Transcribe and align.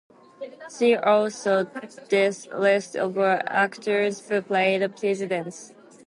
See 0.67 0.95
also 0.95 1.65
this 2.09 2.47
list 2.47 2.95
of 2.95 3.15
actors 3.19 4.27
who 4.27 4.41
played 4.41 4.95
presidents. 4.97 5.75